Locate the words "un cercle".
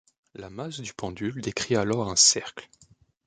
2.09-2.67